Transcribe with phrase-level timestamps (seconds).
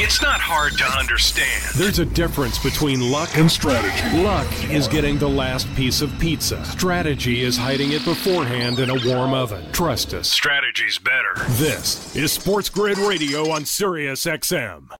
[0.00, 1.74] It's not hard to understand.
[1.74, 4.22] There's a difference between luck and strategy.
[4.22, 6.64] Luck is getting the last piece of pizza.
[6.66, 9.64] Strategy is hiding it beforehand in a warm oven.
[9.72, 10.30] Trust us.
[10.30, 11.34] Strategy's better.
[11.54, 14.90] This is Sports Grid Radio on Sirius XM.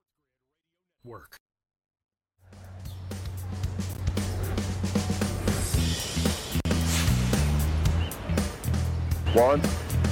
[1.05, 1.37] Work.
[9.33, 9.61] One.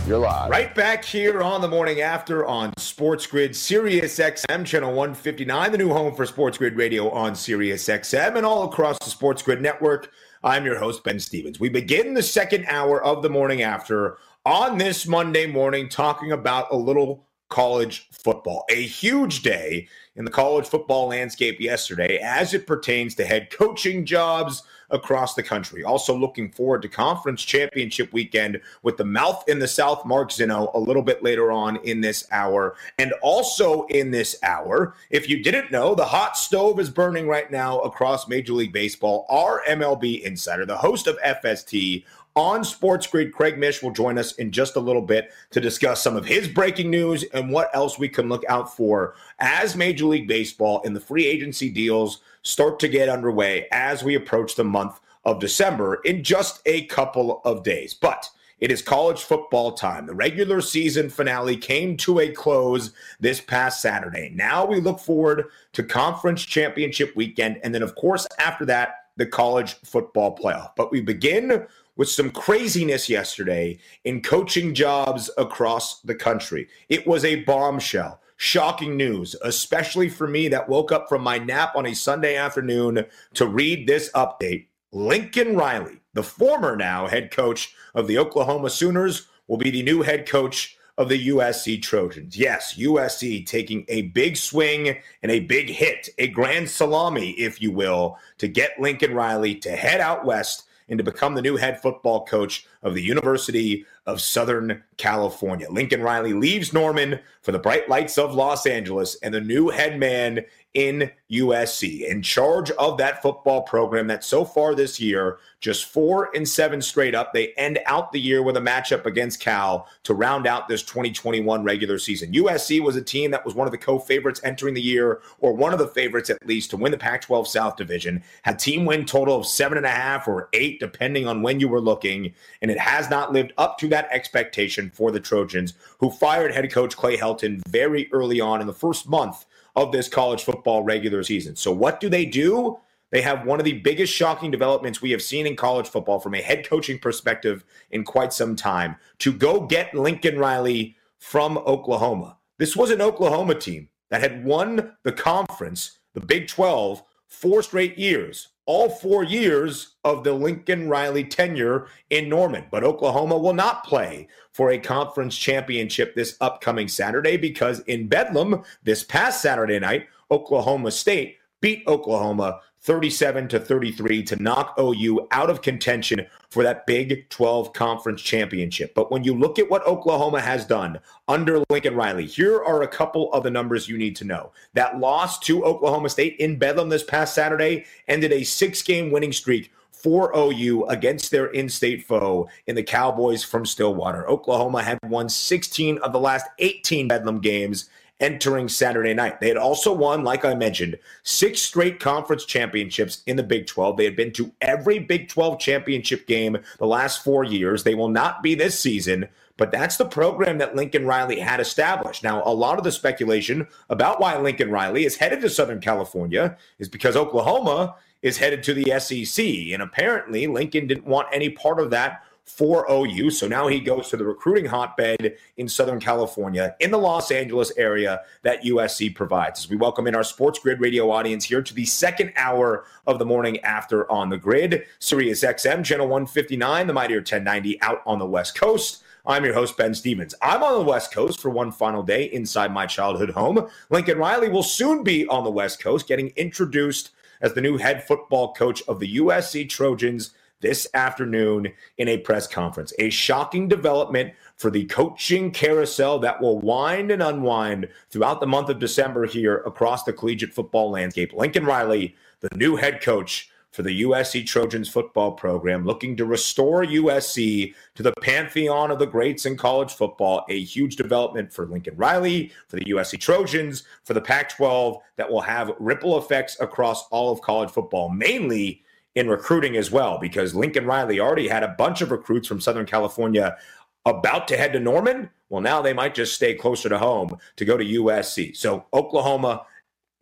[0.08, 0.50] You're live.
[0.50, 5.78] Right back here on the morning after on Sports Grid, Sirius XM, channel 159, the
[5.78, 9.62] new home for Sports Grid Radio on Sirius XM and all across the Sports Grid
[9.62, 10.10] network.
[10.46, 11.60] I'm your host, Ben Stevens.
[11.60, 16.72] We begin the second hour of the morning after on this Monday morning talking about
[16.72, 18.64] a little college football.
[18.70, 24.06] A huge day in the college football landscape yesterday as it pertains to head coaching
[24.06, 25.84] jobs across the country.
[25.84, 30.74] Also looking forward to conference championship weekend with the mouth in the South, Mark Zinno,
[30.74, 32.76] a little bit later on in this hour.
[32.98, 37.52] And also in this hour, if you didn't know, the hot stove is burning right
[37.52, 39.26] now across Major League Baseball.
[39.30, 42.04] Our MLB insider, the host of FST,
[42.38, 43.34] on Sports Grid.
[43.34, 46.48] Craig Mish will join us in just a little bit to discuss some of his
[46.48, 50.94] breaking news and what else we can look out for as Major League Baseball in
[50.94, 55.96] the free agency deals start to get underway as we approach the month of December
[56.06, 57.94] in just a couple of days.
[57.94, 58.30] But
[58.62, 60.08] it is college football time.
[60.08, 64.32] The regular season finale came to a close this past Saturday.
[64.34, 67.60] Now we look forward to conference championship weekend.
[67.64, 70.72] And then, of course, after that, the college football playoff.
[70.78, 71.68] But we begin
[71.98, 76.70] with some craziness yesterday in coaching jobs across the country.
[76.88, 78.22] It was a bombshell.
[78.40, 83.04] Shocking news, especially for me that woke up from my nap on a Sunday afternoon
[83.34, 84.68] to read this update.
[84.92, 90.04] Lincoln Riley, the former now head coach of the Oklahoma Sooners, will be the new
[90.04, 92.38] head coach of the USC Trojans.
[92.38, 97.72] Yes, USC taking a big swing and a big hit, a grand salami, if you
[97.72, 101.82] will, to get Lincoln Riley to head out west and to become the new head
[101.82, 105.70] football coach of the University of Southern California.
[105.70, 110.00] Lincoln Riley leaves Norman for the bright lights of Los Angeles, and the new head
[110.00, 115.86] man in USC, in charge of that football program that so far this year, just
[115.86, 117.34] four and seven straight up.
[117.34, 121.64] They end out the year with a matchup against Cal to round out this 2021
[121.64, 122.32] regular season.
[122.32, 125.52] USC was a team that was one of the co favorites entering the year, or
[125.52, 128.24] one of the favorites at least, to win the Pac 12 South Division.
[128.44, 131.68] Had team win total of seven and a half or eight, depending on when you
[131.68, 132.34] were looking.
[132.62, 136.72] And it has not lived up to that expectation for the Trojans, who fired head
[136.72, 139.46] coach Clay Helton very early on in the first month
[139.78, 141.56] of this college football regular season.
[141.56, 142.80] So, what do they do?
[143.12, 146.34] They have one of the biggest shocking developments we have seen in college football from
[146.34, 152.38] a head coaching perspective in quite some time to go get Lincoln Riley from Oklahoma.
[152.58, 157.98] This was an Oklahoma team that had won the conference, the Big 12, four straight
[157.98, 162.66] years, all four years of the Lincoln Riley tenure in Norman.
[162.70, 168.64] But Oklahoma will not play for a conference championship this upcoming Saturday because in Bedlam
[168.84, 175.50] this past Saturday night, Oklahoma State beat Oklahoma 37 to 33 to knock OU out
[175.50, 178.96] of contention for that Big 12 conference championship.
[178.96, 182.88] But when you look at what Oklahoma has done under Lincoln Riley, here are a
[182.88, 184.54] couple of the numbers you need to know.
[184.74, 189.34] That loss to Oklahoma State in Bedlam this past Saturday ended a six game winning
[189.34, 194.30] streak for OU against their in state foe in the Cowboys from Stillwater.
[194.30, 197.90] Oklahoma had won 16 of the last 18 Bedlam games
[198.20, 199.40] entering Saturday night.
[199.40, 203.98] They had also won, like I mentioned, six straight conference championships in the Big 12.
[203.98, 207.84] They had been to every Big 12 championship game the last four years.
[207.84, 209.28] They will not be this season.
[209.58, 212.24] But that's the program that Lincoln Riley had established.
[212.24, 216.56] Now, a lot of the speculation about why Lincoln Riley is headed to Southern California
[216.78, 219.46] is because Oklahoma is headed to the SEC.
[219.74, 223.26] And apparently, Lincoln didn't want any part of that for OU.
[223.26, 227.30] Oh so now he goes to the recruiting hotbed in Southern California, in the Los
[227.30, 229.60] Angeles area that USC provides.
[229.60, 233.20] As we welcome in our Sports Grid radio audience here to the second hour of
[233.20, 238.18] the morning after on the grid, Sirius XM, channel 159, the Mighty 1090 out on
[238.18, 239.04] the West Coast.
[239.26, 240.34] I'm your host, Ben Stevens.
[240.42, 243.68] I'm on the West Coast for one final day inside my childhood home.
[243.90, 247.12] Lincoln Riley will soon be on the West Coast, getting introduced
[247.42, 250.32] as the new head football coach of the USC Trojans
[250.62, 251.68] this afternoon
[251.98, 252.94] in a press conference.
[253.00, 258.70] A shocking development for the coaching carousel that will wind and unwind throughout the month
[258.70, 261.34] of December here across the collegiate football landscape.
[261.34, 266.84] Lincoln Riley, the new head coach for the USC Trojans football program, looking to restore
[266.84, 270.44] USC to the pantheon of the greats in college football.
[270.50, 275.30] A huge development for Lincoln Riley, for the USC Trojans, for the Pac 12 that
[275.30, 278.84] will have ripple effects across all of college football, mainly
[279.18, 282.86] in recruiting as well, because Lincoln Riley already had a bunch of recruits from Southern
[282.86, 283.58] California
[284.06, 285.30] about to head to Norman.
[285.50, 288.56] Well, now they might just stay closer to home to go to USC.
[288.56, 289.66] So Oklahoma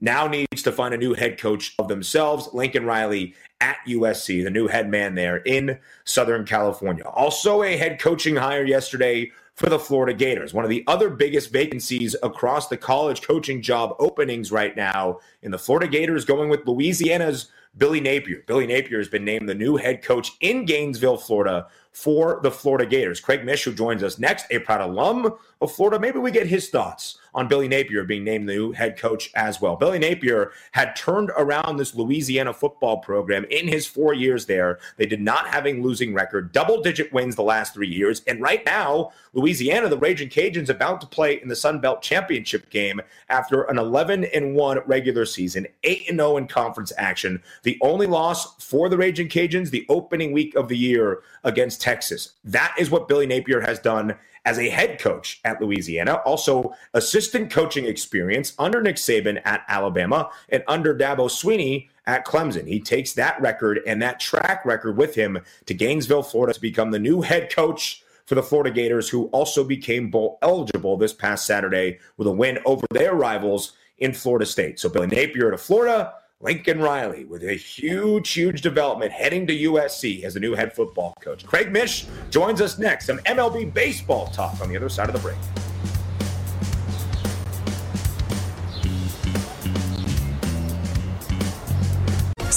[0.01, 2.50] now needs to find a new head coach of themselves.
[2.53, 7.06] Lincoln Riley at USC, the new head man there in Southern California.
[7.06, 10.54] Also, a head coaching hire yesterday for the Florida Gators.
[10.54, 15.52] One of the other biggest vacancies across the college coaching job openings right now in
[15.52, 17.48] the Florida Gators, going with Louisiana's
[17.78, 18.44] Billy Napier.
[18.48, 22.86] Billy Napier has been named the new head coach in Gainesville, Florida for the Florida
[22.86, 23.22] Gators.
[23.22, 26.00] Craig Mish, who joins us next, a proud alum of Florida.
[26.00, 29.62] Maybe we get his thoughts on Billy Napier being named the new head coach as
[29.62, 29.76] well.
[29.76, 34.80] Billy Napier had turned around this Louisiana football program in his four years there.
[34.98, 38.22] They did not have a losing record, double digit wins the last three years.
[38.26, 42.70] And right now, Louisiana, the Raging Cajuns, about to play in the Sun Belt Championship
[42.70, 47.44] game after an 11 and 1 regular season, 8 and 0 in conference action.
[47.64, 52.31] The only loss for the Raging Cajuns, the opening week of the year against Texas.
[52.46, 57.51] That is what Billy Napier has done as a head coach at Louisiana, also assistant
[57.51, 62.68] coaching experience under Nick Saban at Alabama and under Dabo Swinney at Clemson.
[62.68, 66.92] He takes that record and that track record with him to Gainesville, Florida to become
[66.92, 71.45] the new head coach for the Florida Gators, who also became bowl eligible this past
[71.45, 74.80] Saturday with a win over their rivals in Florida State.
[74.80, 76.13] So Billy Napier to Florida,
[76.45, 81.15] Lincoln Riley with a huge, huge development heading to USC as a new head football
[81.19, 81.44] coach.
[81.44, 83.07] Craig Mish joins us next.
[83.07, 85.65] Some MLB baseball talk on the other side of the break.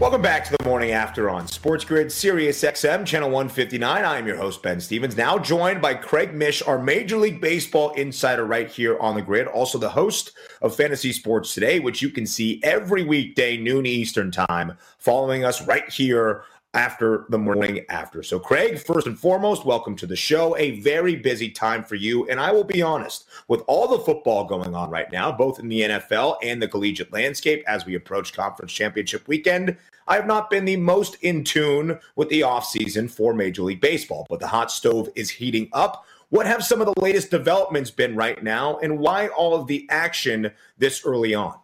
[0.00, 4.04] Welcome back to the morning after on Sports Grid, Sirius XM, channel 159.
[4.04, 7.90] I am your host, Ben Stevens, now joined by Craig Mish, our Major League Baseball
[7.94, 12.10] insider right here on the grid, also the host of Fantasy Sports Today, which you
[12.10, 18.22] can see every weekday, noon Eastern time, following us right here after the morning after.
[18.22, 20.56] So, Craig, first and foremost, welcome to the show.
[20.56, 22.28] A very busy time for you.
[22.28, 25.68] And I will be honest, with all the football going on right now, both in
[25.68, 29.76] the NFL and the collegiate landscape as we approach conference championship weekend,
[30.06, 34.26] I have not been the most in tune with the offseason for Major League Baseball.
[34.28, 36.04] But the hot stove is heating up.
[36.30, 39.86] What have some of the latest developments been right now, and why all of the
[39.88, 41.58] action this early on?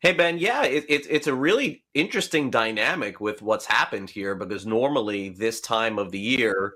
[0.00, 4.64] Hey Ben, yeah, it, it, it's a really interesting dynamic with what's happened here because
[4.64, 6.74] normally this time of the year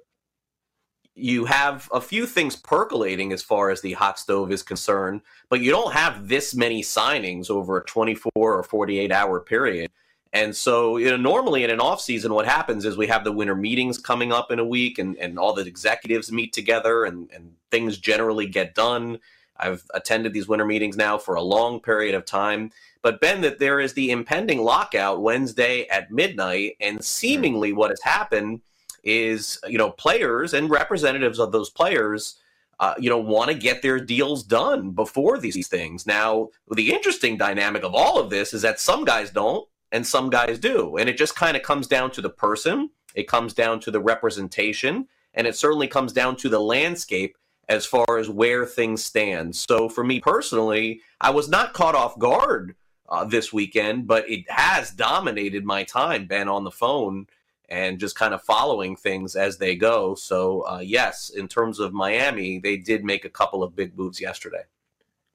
[1.14, 5.20] you have a few things percolating as far as the hot stove is concerned,
[5.50, 9.90] but you don't have this many signings over a 24 or 48 hour period.
[10.32, 13.30] And so, you know, normally in an off season, what happens is we have the
[13.30, 17.30] winter meetings coming up in a week, and, and all the executives meet together, and,
[17.32, 19.18] and things generally get done.
[19.56, 22.70] I've attended these winter meetings now for a long period of time.
[23.02, 28.00] But Ben, that there is the impending lockout Wednesday at midnight, and seemingly what has
[28.02, 28.60] happened
[29.04, 32.38] is you know players and representatives of those players.
[32.80, 36.04] Uh, you know, want to get their deals done before these things.
[36.04, 40.30] Now, the interesting dynamic of all of this is that some guys don't and some
[40.30, 40.96] guys do.
[40.96, 44.00] And it just kind of comes down to the person, it comes down to the
[44.00, 47.36] representation, and it certainly comes down to the landscape
[47.68, 49.54] as far as where things stand.
[49.56, 52.74] So for me personally, I was not caught off guard
[53.08, 57.26] uh, this weekend, but it has dominated my time, Ben, on the phone
[57.68, 60.14] and just kind of following things as they go.
[60.14, 64.20] So, uh, yes, in terms of Miami, they did make a couple of big moves
[64.20, 64.64] yesterday.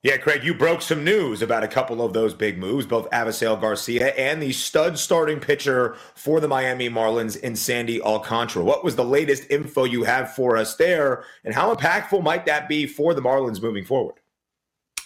[0.04, 3.60] Yeah, Craig, you broke some news about a couple of those big moves, both Avisail
[3.60, 8.64] Garcia and the stud starting pitcher for the Miami Marlins in Sandy Alcantara.
[8.64, 12.70] What was the latest info you have for us there, and how impactful might that
[12.70, 14.20] be for the Marlins moving forward?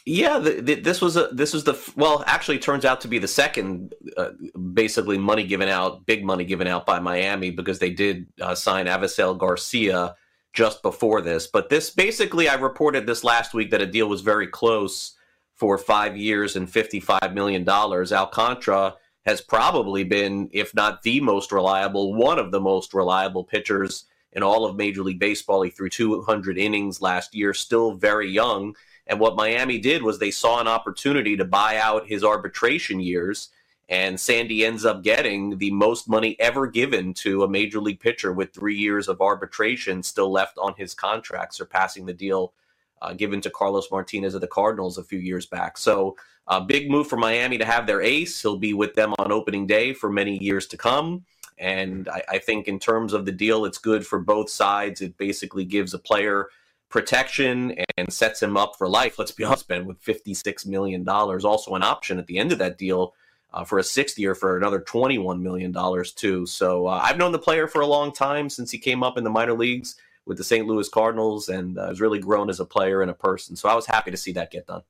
[0.06, 3.18] Yeah, the, the, this was a this was the well, actually, turns out to be
[3.18, 4.32] the second, uh,
[4.74, 8.88] basically money given out, big money given out by Miami because they did uh, sign
[8.88, 10.16] Avisail Garcia
[10.54, 11.48] just before this.
[11.48, 15.16] But this basically, I reported this last week that a deal was very close
[15.56, 18.12] for five years and fifty five million dollars.
[18.12, 24.06] Alcantara has probably been, if not the most reliable, one of the most reliable pitchers
[24.34, 25.62] in all of Major League Baseball.
[25.62, 28.76] He threw 200 innings last year, still very young.
[29.08, 33.50] And what Miami did was they saw an opportunity to buy out his arbitration years.
[33.92, 38.32] And Sandy ends up getting the most money ever given to a major league pitcher
[38.32, 42.54] with three years of arbitration still left on his contract, surpassing the deal
[43.02, 45.78] uh, given to Carlos Martinez of the Cardinals a few years back.
[45.78, 46.16] So
[46.48, 48.42] a big move for Miami to have their ace.
[48.42, 51.26] He'll be with them on opening day for many years to come.
[51.58, 55.02] And I, I think in terms of the deal, it's good for both sides.
[55.02, 56.48] It basically gives a player
[56.88, 59.20] protection and sets him up for life.
[59.20, 62.78] Let's be honest, Ben, with $56 million, also an option at the end of that
[62.78, 63.14] deal
[63.54, 65.76] uh, for a sixth year for another $21 million,
[66.16, 66.46] too.
[66.46, 69.24] So uh, I've known the player for a long time since he came up in
[69.24, 70.68] the minor leagues with the St.
[70.68, 73.56] Louis Cardinals and uh, has really grown as a player and a person.
[73.56, 74.84] So I was happy to see that get done.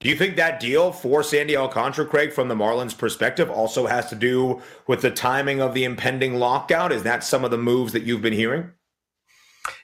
[0.00, 4.08] Do you think that deal for Sandy Alcantara, Craig, from the Marlins' perspective, also has
[4.10, 6.92] to do with the timing of the impending lockout?
[6.92, 8.70] Is that some of the moves that you've been hearing?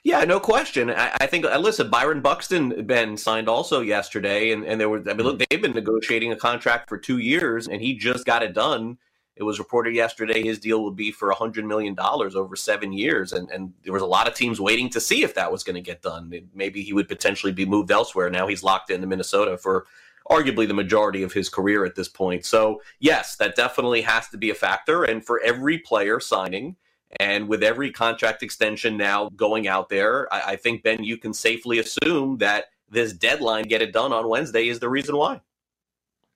[0.03, 0.89] Yeah, no question.
[0.89, 1.45] I, I think.
[1.45, 4.99] Uh, listen, Byron Buxton Ben signed also yesterday, and, and there were.
[5.09, 5.43] I mean, look, mm-hmm.
[5.49, 8.97] they've been negotiating a contract for two years, and he just got it done.
[9.35, 13.33] It was reported yesterday his deal would be for $100 million over seven years.
[13.33, 15.75] And, and there was a lot of teams waiting to see if that was going
[15.75, 16.31] to get done.
[16.53, 18.29] Maybe he would potentially be moved elsewhere.
[18.29, 19.87] Now he's locked into Minnesota for
[20.29, 22.45] arguably the majority of his career at this point.
[22.45, 25.05] So, yes, that definitely has to be a factor.
[25.05, 26.75] And for every player signing,
[27.19, 31.33] and with every contract extension now going out there, I, I think, Ben, you can
[31.33, 35.41] safely assume that this deadline, get it done on Wednesday, is the reason why.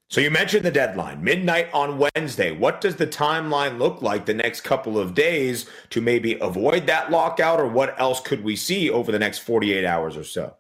[0.10, 2.52] So you mentioned the deadline, midnight on Wednesday.
[2.52, 7.10] What does the timeline look like the next couple of days to maybe avoid that
[7.10, 10.56] lockout, or what else could we see over the next 48 hours or so?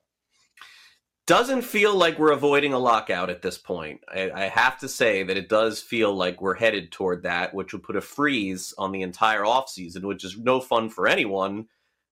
[1.27, 4.01] Doesn't feel like we're avoiding a lockout at this point.
[4.07, 7.73] I, I have to say that it does feel like we're headed toward that, which
[7.73, 11.67] would put a freeze on the entire offseason, which is no fun for anyone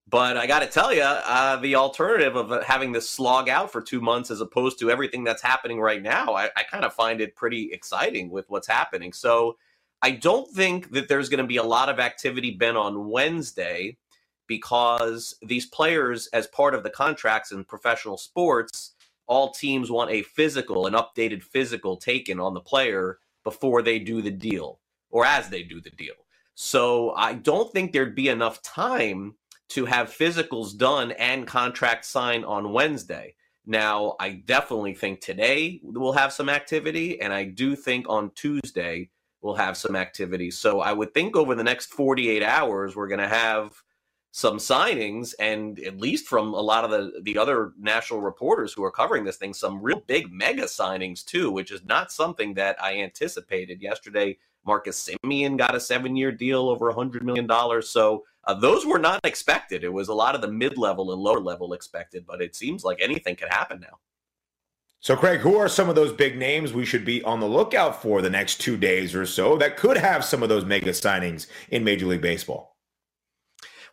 [0.07, 3.71] but I got to tell you, uh, the alternative of uh, having this slog out
[3.71, 6.93] for two months as opposed to everything that's happening right now, I, I kind of
[6.93, 9.13] find it pretty exciting with what's happening.
[9.13, 9.57] So
[10.01, 13.97] I don't think that there's going to be a lot of activity, Ben, on Wednesday
[14.45, 18.92] because these players, as part of the contracts in professional sports,
[19.27, 24.21] all teams want a physical, an updated physical taken on the player before they do
[24.21, 26.15] the deal or as they do the deal.
[26.55, 29.35] So I don't think there'd be enough time
[29.69, 33.35] to have physicals done and contracts signed on Wednesday.
[33.65, 39.09] Now, I definitely think today we'll have some activity, and I do think on Tuesday
[39.41, 40.51] we'll have some activity.
[40.51, 43.73] So I would think over the next 48 hours, we're going to have
[44.35, 48.83] some signings, and at least from a lot of the, the other national reporters who
[48.83, 52.75] are covering this thing, some real big mega signings too, which is not something that
[52.81, 53.79] I anticipated.
[53.79, 57.47] Yesterday, Marcus Semien got a seven year deal over a $100 million.
[57.83, 59.83] So uh, those were not expected.
[59.83, 62.83] It was a lot of the mid level and lower level expected, but it seems
[62.83, 63.99] like anything could happen now.
[64.99, 68.01] So, Craig, who are some of those big names we should be on the lookout
[68.01, 71.45] for the next two days or so that could have some of those mega signings
[71.69, 72.72] in Major League Baseball?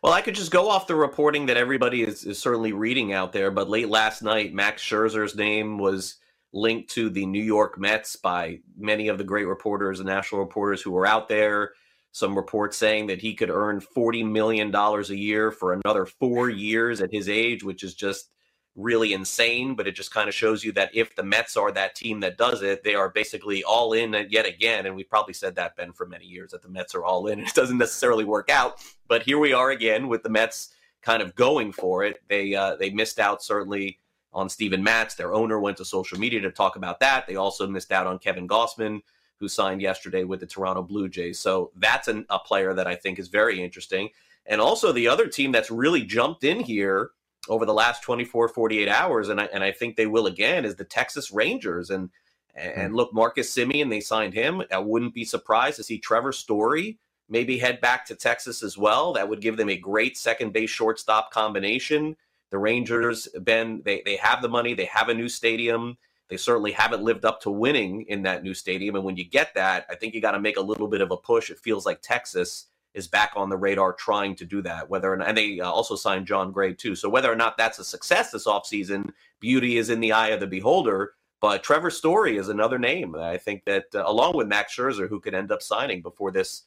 [0.01, 3.33] Well, I could just go off the reporting that everybody is, is certainly reading out
[3.33, 6.15] there, but late last night, Max Scherzer's name was
[6.53, 10.81] linked to the New York Mets by many of the great reporters and national reporters
[10.81, 11.73] who were out there.
[12.13, 16.99] Some reports saying that he could earn $40 million a year for another four years
[16.99, 18.31] at his age, which is just
[18.75, 19.75] really insane.
[19.75, 22.37] But it just kind of shows you that if the Mets are that team that
[22.37, 24.85] does it, they are basically all in yet again.
[24.85, 27.39] And we've probably said that, Ben, for many years that the Mets are all in.
[27.51, 28.81] It doesn't necessarily work out.
[29.07, 32.21] But here we are again with the Mets kind of going for it.
[32.27, 33.99] They uh, they missed out certainly
[34.33, 35.15] on Steven Matz.
[35.15, 37.27] Their owner went to social media to talk about that.
[37.27, 39.01] They also missed out on Kevin Gausman,
[39.39, 41.39] who signed yesterday with the Toronto Blue Jays.
[41.39, 44.09] So that's an, a player that I think is very interesting.
[44.45, 47.11] And also the other team that's really jumped in here
[47.49, 50.75] over the last 24, 48 hours, and I, and I think they will again, is
[50.75, 51.89] the Texas Rangers.
[51.89, 52.09] And
[52.53, 52.95] and hmm.
[52.95, 54.61] look, Marcus Semien, they signed him.
[54.71, 56.97] I wouldn't be surprised to see Trevor Story
[57.31, 59.13] maybe head back to Texas as well.
[59.13, 62.17] That would give them a great second base shortstop combination.
[62.51, 65.97] The Rangers, Ben, they, they have the money, they have a new stadium.
[66.27, 68.95] They certainly haven't lived up to winning in that new stadium.
[68.95, 71.11] And when you get that, I think you got to make a little bit of
[71.11, 71.49] a push.
[71.49, 74.89] It feels like Texas is back on the radar trying to do that.
[74.89, 76.95] Whether not, and they uh, also signed Jon Gray too.
[76.95, 80.39] So whether or not that's a success this offseason, beauty is in the eye of
[80.39, 81.13] the beholder.
[81.39, 83.15] But Trevor Story is another name.
[83.15, 86.63] I think that uh, along with Max Scherzer, who could end up signing before this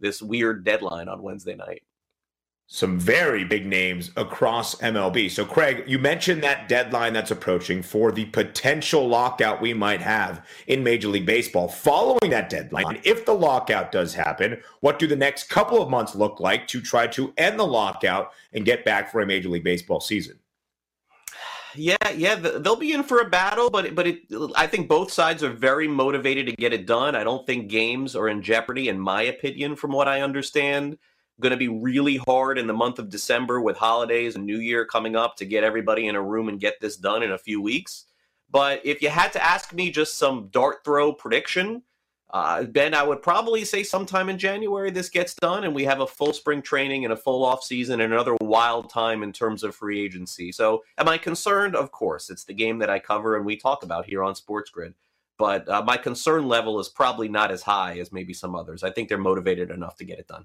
[0.00, 1.82] this weird deadline on Wednesday night.
[2.70, 5.30] Some very big names across MLB.
[5.30, 10.46] So, Craig, you mentioned that deadline that's approaching for the potential lockout we might have
[10.66, 11.68] in Major League Baseball.
[11.68, 16.14] Following that deadline, if the lockout does happen, what do the next couple of months
[16.14, 19.64] look like to try to end the lockout and get back for a Major League
[19.64, 20.38] Baseball season?
[21.74, 24.18] Yeah, yeah, they'll be in for a battle, but but it,
[24.56, 27.14] I think both sides are very motivated to get it done.
[27.14, 30.98] I don't think games are in jeopardy, in my opinion, from what I understand
[31.40, 34.84] going to be really hard in the month of December with holidays and New Year
[34.84, 37.62] coming up to get everybody in a room and get this done in a few
[37.62, 38.06] weeks.
[38.50, 41.82] But if you had to ask me just some dart throw prediction,
[42.30, 46.00] uh, Ben, I would probably say sometime in January this gets done and we have
[46.00, 49.62] a full spring training and a full off season and another wild time in terms
[49.62, 50.52] of free agency.
[50.52, 51.74] So, am I concerned?
[51.74, 54.70] Of course, it's the game that I cover and we talk about here on Sports
[54.70, 54.94] Grid.
[55.38, 58.82] But uh, my concern level is probably not as high as maybe some others.
[58.82, 60.44] I think they're motivated enough to get it done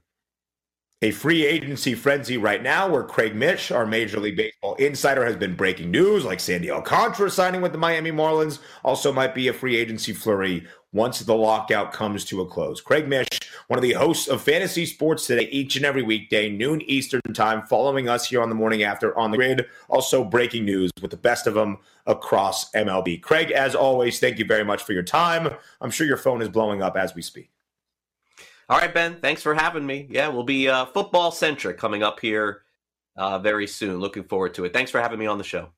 [1.03, 5.35] a free agency frenzy right now where Craig Mish, our Major League Baseball insider, has
[5.35, 8.59] been breaking news like Sandy Alcantara signing with the Miami Marlins.
[8.85, 12.79] Also might be a free agency flurry once the lockout comes to a close.
[12.79, 13.27] Craig Mish,
[13.67, 17.63] one of the hosts of Fantasy Sports Today each and every weekday, noon Eastern time,
[17.63, 19.65] following us here on the morning after on the grid.
[19.89, 23.21] Also breaking news with the best of them across MLB.
[23.21, 25.53] Craig, as always, thank you very much for your time.
[25.81, 27.49] I'm sure your phone is blowing up as we speak.
[28.73, 29.17] All right, Ben.
[29.21, 30.07] Thanks for having me.
[30.09, 32.63] Yeah, we'll be uh, football centric coming up here
[33.15, 33.99] uh, very soon.
[33.99, 34.73] Looking forward to it.
[34.73, 35.69] Thanks for having me on the show.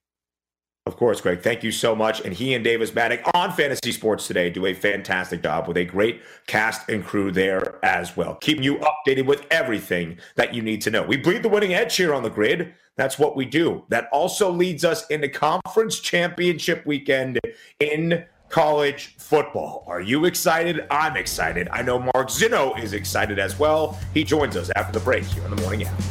[0.86, 1.42] Of course, Greg.
[1.42, 2.22] Thank you so much.
[2.22, 5.84] And he and Davis Mattek on Fantasy Sports today do a fantastic job with a
[5.84, 10.82] great cast and crew there as well, keeping you updated with everything that you need
[10.84, 11.04] to know.
[11.04, 12.76] We bleed the winning edge here on the grid.
[12.96, 13.84] That's what we do.
[13.90, 17.42] That also leads us into conference championship weekend
[17.82, 18.24] in
[18.56, 19.84] college football.
[19.86, 20.88] Are you excited?
[20.90, 21.68] I'm excited.
[21.74, 24.00] I know Mark Zinno is excited as well.
[24.14, 26.04] He joins us after the break here in the morning after.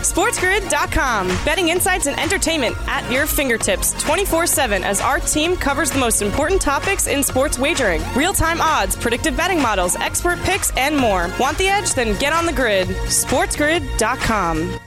[0.00, 1.28] SportsGrid.com.
[1.44, 6.22] Betting insights and entertainment at your fingertips 24 7 as our team covers the most
[6.22, 11.30] important topics in sports wagering real time odds, predictive betting models, expert picks, and more.
[11.38, 11.92] Want the edge?
[11.92, 12.88] Then get on the grid.
[12.88, 14.80] SportsGrid.com.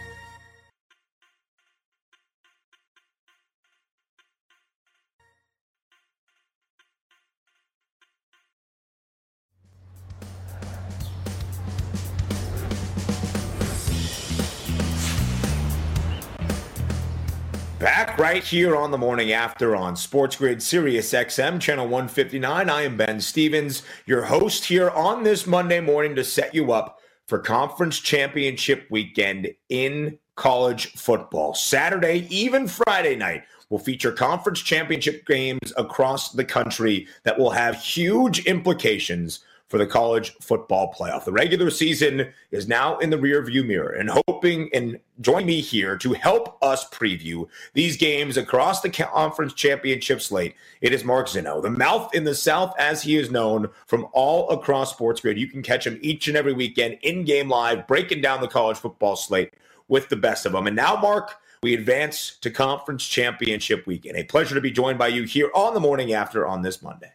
[18.19, 22.69] right here on the morning after on Sports Grid Sirius XM, channel 159.
[22.69, 26.99] I am Ben Stevens, your host here on this Monday morning to set you up
[27.27, 31.53] for conference championship weekend in college football.
[31.53, 37.82] Saturday, even Friday night, will feature conference championship games across the country that will have
[37.82, 41.23] huge implications for the college football playoff.
[41.23, 45.95] The regular season is now in the rearview mirror and hoping and join me here
[45.97, 50.55] to help us preview these games across the conference championship slate.
[50.82, 54.49] It is Mark Zinno, the mouth in the South, as he is known from all
[54.49, 55.38] across Sports Grid.
[55.38, 58.77] You can catch him each and every weekend in game live, breaking down the college
[58.77, 59.53] football slate
[59.88, 60.65] with the best of them.
[60.65, 64.17] And now, Mark, we advance to conference championship weekend.
[64.17, 67.12] A pleasure to be joined by you here on the morning after on this Monday.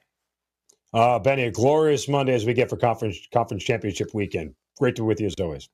[0.94, 4.54] Uh, Benny, a glorious Monday as we get for conference conference championship weekend.
[4.78, 5.68] Great to be with you as always.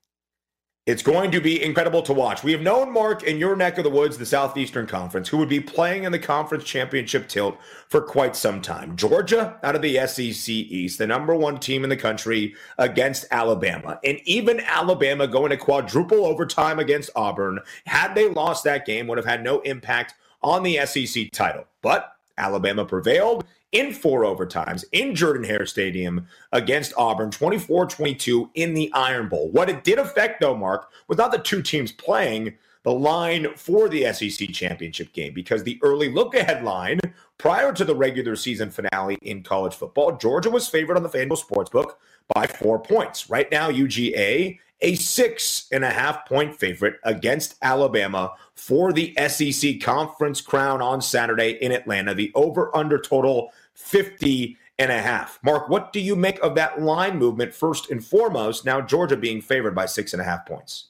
[0.87, 2.43] It's going to be incredible to watch.
[2.43, 5.49] We have known Mark in your neck of the woods, the Southeastern Conference, who would
[5.49, 8.97] be playing in the conference championship tilt for quite some time.
[8.97, 14.01] Georgia out of the SEC East, the number one team in the country against Alabama.
[14.03, 19.19] And even Alabama going to quadruple overtime against Auburn, had they lost that game, would
[19.19, 21.67] have had no impact on the SEC title.
[21.83, 28.75] But Alabama prevailed in four overtimes in Jordan Hare Stadium against Auburn, 24 22 in
[28.75, 29.51] the Iron Bowl.
[29.51, 33.89] What it did affect, though, Mark, was not the two teams playing the line for
[33.89, 36.99] the SEC championship game because the early look ahead line
[37.37, 41.43] prior to the regular season finale in college football, Georgia was favored on the FanDuel
[41.43, 41.95] Sportsbook
[42.35, 43.29] by four points.
[43.29, 49.81] Right now, UGA a six and a half point favorite against Alabama for the SEC
[49.81, 52.15] conference crown on Saturday in Atlanta.
[52.15, 55.39] The over under total 50 and a half.
[55.45, 58.65] Mark, what do you make of that line movement first and foremost?
[58.65, 60.89] Now, Georgia being favored by six and a half points.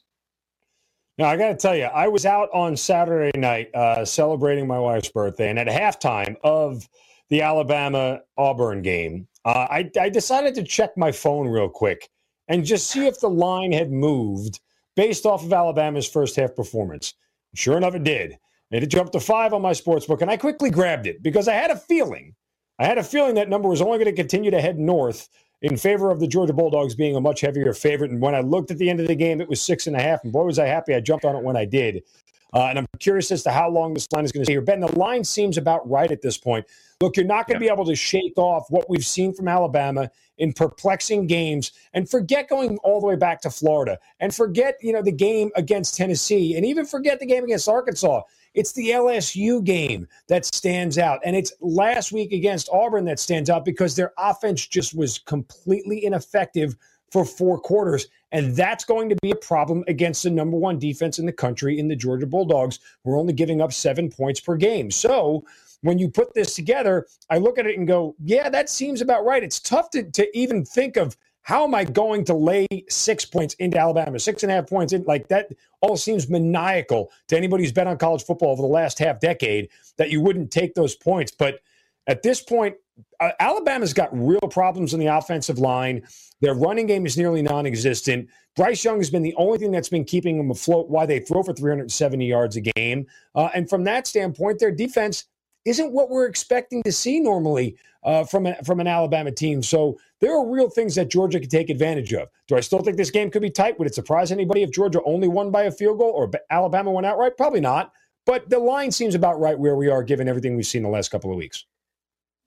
[1.18, 4.78] Now, I got to tell you, I was out on Saturday night uh, celebrating my
[4.78, 6.88] wife's birthday, and at halftime of
[7.28, 12.08] the Alabama Auburn game, uh, I, I decided to check my phone real quick
[12.48, 14.60] and just see if the line had moved
[14.96, 17.14] based off of Alabama's first half performance.
[17.54, 18.38] Sure enough, it did.
[18.70, 21.54] It jumped to five on my sports book, and I quickly grabbed it because I
[21.54, 22.34] had a feeling
[22.80, 25.28] I had a feeling that number was only going to continue to head north
[25.60, 28.10] in favor of the Georgia Bulldogs being a much heavier favorite.
[28.10, 30.00] And when I looked at the end of the game, it was six and a
[30.00, 30.24] half.
[30.24, 32.02] And boy, was I happy I jumped on it when I did.
[32.52, 34.60] Uh, and I'm curious as to how long this line is going to stay here.
[34.60, 36.66] Ben, the line seems about right at this point.
[37.00, 37.70] Look, you're not going to yeah.
[37.70, 42.48] be able to shake off what we've seen from Alabama in perplexing games and forget
[42.48, 46.56] going all the way back to Florida and forget, you know, the game against Tennessee
[46.56, 48.22] and even forget the game against Arkansas.
[48.54, 51.20] It's the LSU game that stands out.
[51.24, 56.04] And it's last week against Auburn that stands out because their offense just was completely
[56.04, 56.74] ineffective
[57.12, 58.08] for four quarters.
[58.32, 61.78] And that's going to be a problem against the number one defense in the country
[61.78, 62.78] in the Georgia Bulldogs.
[63.04, 64.90] We're only giving up seven points per game.
[64.90, 65.44] So
[65.82, 69.24] when you put this together, I look at it and go, yeah, that seems about
[69.24, 69.42] right.
[69.42, 73.54] It's tough to, to even think of how am I going to lay six points
[73.54, 77.64] into Alabama, six and a half points in like that all seems maniacal to anybody
[77.64, 80.94] who's been on college football over the last half decade that you wouldn't take those
[80.94, 81.32] points.
[81.32, 81.60] But
[82.06, 82.76] at this point,
[83.20, 86.02] uh, Alabama's got real problems in the offensive line.
[86.40, 88.28] Their running game is nearly non existent.
[88.56, 91.42] Bryce Young has been the only thing that's been keeping them afloat why they throw
[91.42, 93.06] for 370 yards a game.
[93.34, 95.24] Uh, and from that standpoint, their defense
[95.64, 99.62] isn't what we're expecting to see normally uh, from, a, from an Alabama team.
[99.62, 102.28] So there are real things that Georgia could take advantage of.
[102.48, 103.78] Do I still think this game could be tight?
[103.78, 107.06] Would it surprise anybody if Georgia only won by a field goal or Alabama went
[107.06, 107.36] outright?
[107.36, 107.92] Probably not.
[108.26, 111.10] But the line seems about right where we are given everything we've seen the last
[111.10, 111.66] couple of weeks.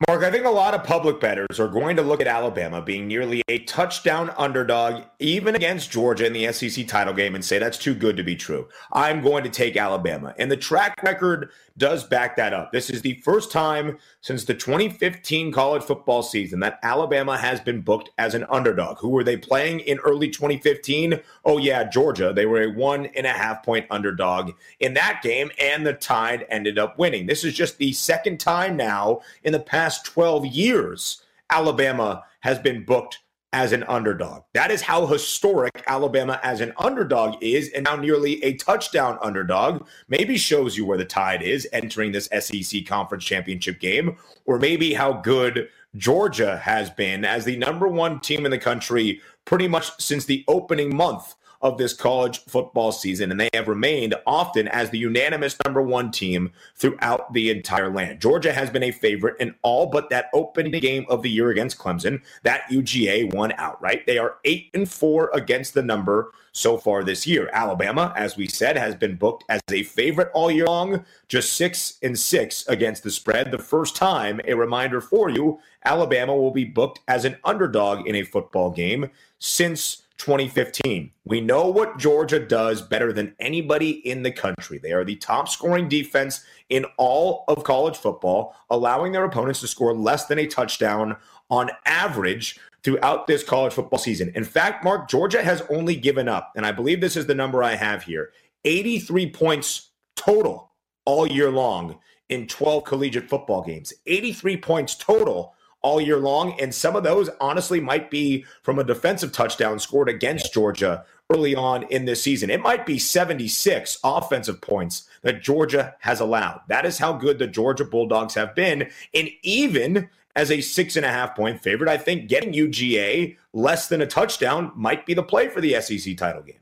[0.08, 3.08] Mark, I think a lot of public bettors are going to look at Alabama being
[3.08, 7.78] nearly a touchdown underdog, even against Georgia in the SEC title game, and say that's
[7.78, 8.68] too good to be true.
[8.92, 10.34] I'm going to take Alabama.
[10.38, 12.72] And the track record does back that up.
[12.72, 17.82] This is the first time since the 2015 college football season that Alabama has been
[17.82, 19.00] booked as an underdog.
[19.00, 21.20] Who were they playing in early 2015?
[21.46, 22.32] Oh, yeah, Georgia.
[22.34, 26.46] They were a one and a half point underdog in that game, and the Tide
[26.50, 27.26] ended up winning.
[27.26, 32.84] This is just the second time now in the past 12 years Alabama has been
[32.84, 33.20] booked
[33.54, 34.44] as an underdog.
[34.54, 39.88] That is how historic Alabama as an underdog is, and now nearly a touchdown underdog.
[40.10, 44.94] Maybe shows you where the tide is entering this SEC conference championship game, or maybe
[44.94, 49.92] how good Georgia has been as the number one team in the country pretty much
[50.02, 54.90] since the opening month of this college football season, and they have remained often as
[54.90, 58.20] the unanimous number one team throughout the entire land.
[58.20, 61.80] Georgia has been a favorite in all but that opening game of the year against
[61.80, 62.22] Clemson.
[62.44, 64.06] That UGA won outright.
[64.06, 67.50] They are eight and four against the number so far this year.
[67.52, 71.98] Alabama, as we said, has been booked as a favorite all year long, just six
[72.04, 73.52] and six against the spread.
[73.52, 78.16] The first time, a reminder for you, Alabama will be booked as an underdog in
[78.16, 81.12] a football game since 2015.
[81.26, 84.78] We know what Georgia does better than anybody in the country.
[84.78, 89.68] They are the top scoring defense in all of college football, allowing their opponents to
[89.68, 91.18] score less than a touchdown
[91.50, 94.32] on average throughout this college football season.
[94.36, 97.64] In fact, Mark, Georgia has only given up, and I believe this is the number
[97.64, 98.32] I have here
[98.66, 100.72] 83 points total
[101.06, 102.00] all year long
[102.30, 103.94] in 12 collegiate football games.
[104.06, 106.60] 83 points total all year long.
[106.60, 111.56] And some of those, honestly, might be from a defensive touchdown scored against Georgia early
[111.56, 112.50] on in this season.
[112.50, 116.62] It might be 76 offensive points that Georgia has allowed.
[116.68, 118.90] That is how good the Georgia Bulldogs have been.
[119.14, 123.88] And even as a six and a half point favorite, I think getting UGA less
[123.88, 126.60] than a touchdown might be the play for the SEC title game.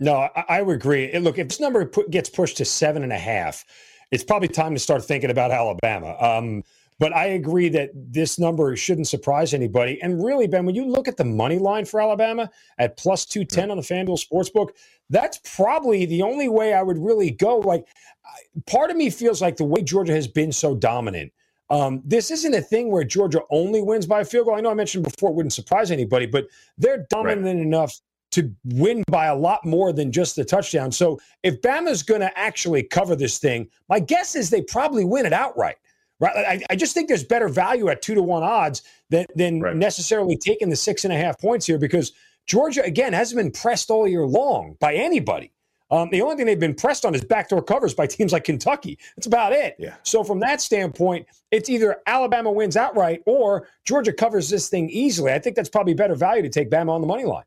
[0.00, 1.16] No, I, I would agree.
[1.18, 3.64] Look, if this number gets pushed to seven and a half,
[4.10, 6.16] it's probably time to start thinking about Alabama.
[6.20, 6.62] Um,
[6.98, 10.00] but I agree that this number shouldn't surprise anybody.
[10.02, 13.70] And really, Ben, when you look at the money line for Alabama at plus 210
[13.70, 14.70] on the FanDuel Sportsbook,
[15.08, 17.58] that's probably the only way I would really go.
[17.58, 17.86] Like,
[18.66, 21.32] part of me feels like the way Georgia has been so dominant.
[21.70, 24.56] Um, this isn't a thing where Georgia only wins by a field goal.
[24.56, 26.46] I know I mentioned before it wouldn't surprise anybody, but
[26.78, 27.56] they're dominant right.
[27.56, 30.92] enough to win by a lot more than just the touchdown.
[30.92, 35.26] So if Bama's going to actually cover this thing, my guess is they probably win
[35.26, 35.76] it outright.
[36.20, 36.36] Right.
[36.36, 39.76] I, I, just think there's better value at two to one odds than, than right.
[39.76, 42.12] necessarily taking the six and a half points here because
[42.46, 45.52] Georgia, again, hasn't been pressed all year long by anybody.
[45.90, 48.98] Um, the only thing they've been pressed on is backdoor covers by teams like Kentucky.
[49.16, 49.76] That's about it.
[49.78, 49.94] Yeah.
[50.02, 55.32] So from that standpoint, it's either Alabama wins outright or Georgia covers this thing easily.
[55.32, 57.44] I think that's probably better value to take Bama on the money line.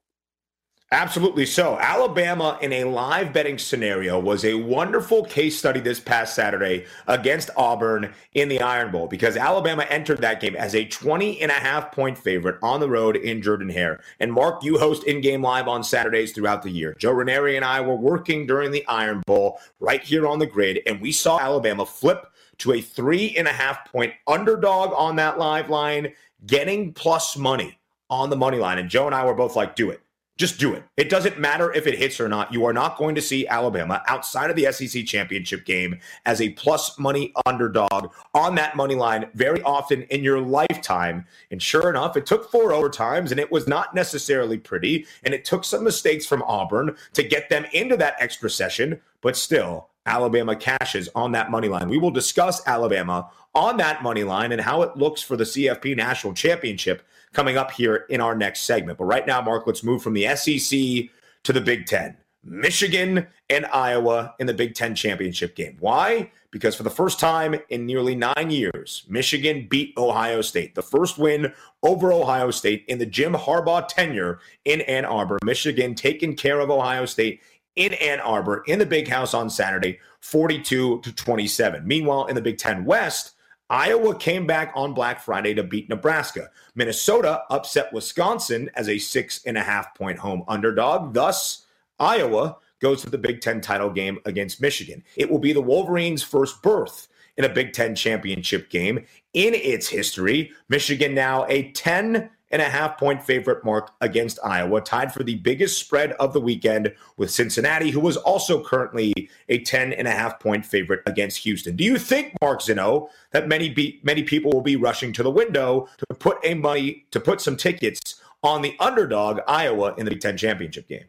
[0.93, 1.79] Absolutely so.
[1.79, 7.49] Alabama in a live betting scenario was a wonderful case study this past Saturday against
[7.55, 11.53] Auburn in the Iron Bowl because Alabama entered that game as a 20 and a
[11.53, 14.01] half point favorite on the road in Jordan Hare.
[14.19, 16.93] And Mark, you host in game live on Saturdays throughout the year.
[16.99, 20.81] Joe Ranieri and I were working during the Iron Bowl right here on the grid,
[20.85, 22.25] and we saw Alabama flip
[22.57, 26.11] to a three and a half point underdog on that live line,
[26.45, 28.77] getting plus money on the money line.
[28.77, 30.01] And Joe and I were both like, do it.
[30.41, 30.83] Just do it.
[30.97, 32.51] It doesn't matter if it hits or not.
[32.51, 36.49] You are not going to see Alabama outside of the SEC championship game as a
[36.53, 41.27] plus money underdog on that money line very often in your lifetime.
[41.51, 45.05] And sure enough, it took four overtimes and it was not necessarily pretty.
[45.23, 48.99] And it took some mistakes from Auburn to get them into that extra session.
[49.21, 51.87] But still, Alabama cashes on that money line.
[51.87, 55.95] We will discuss Alabama on that money line and how it looks for the CFP
[55.95, 58.97] National Championship coming up here in our next segment.
[58.97, 61.09] But right now, Mark, let's move from the SEC
[61.43, 62.17] to the Big Ten.
[62.43, 65.77] Michigan and Iowa in the Big Ten championship game.
[65.79, 66.31] Why?
[66.49, 70.75] Because for the first time in nearly nine years, Michigan beat Ohio State.
[70.75, 75.39] The first win over Ohio State in the Jim Harbaugh tenure in Ann Arbor.
[75.45, 77.41] Michigan taking care of Ohio State
[77.75, 81.87] in Ann Arbor in the big house on Saturday, 42 to 27.
[81.87, 83.35] Meanwhile, in the Big Ten West,
[83.71, 86.49] Iowa came back on Black Friday to beat Nebraska.
[86.75, 91.13] Minnesota upset Wisconsin as a six and a half point home underdog.
[91.13, 95.01] Thus, Iowa goes to the Big Ten title game against Michigan.
[95.15, 97.07] It will be the Wolverines' first berth
[97.37, 100.51] in a Big Ten championship game in its history.
[100.67, 105.35] Michigan now a 10 and a half point favorite mark against Iowa, tied for the
[105.35, 110.11] biggest spread of the weekend with Cincinnati, who was also currently a 10 and a
[110.11, 111.75] half point favorite against Houston.
[111.75, 115.31] Do you think, Mark Zinno, that many be, many people will be rushing to the
[115.31, 120.11] window to put a money to put some tickets on the underdog Iowa in the
[120.11, 121.05] Big Ten championship game?